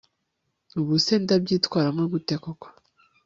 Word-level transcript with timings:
ubuse 0.79 1.13
ndabyitwaramo 1.23 2.03
gute 2.11 2.35
koko 2.43 2.67